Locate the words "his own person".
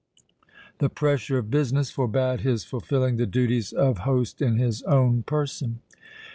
4.57-5.81